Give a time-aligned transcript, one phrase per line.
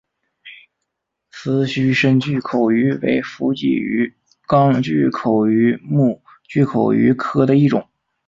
[1.29, 4.11] 丝须深巨口鱼为辐鳍鱼
[4.47, 7.87] 纲巨口鱼目巨口鱼科的其中一种。